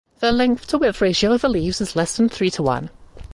[0.19, 2.89] The length to width ratio of the leaves is less than three to one.